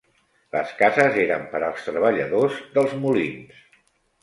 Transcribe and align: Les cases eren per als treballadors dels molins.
Les 0.53 0.71
cases 0.79 1.19
eren 1.25 1.45
per 1.51 1.61
als 1.67 1.85
treballadors 1.91 2.59
dels 2.79 2.99
molins. 3.05 3.65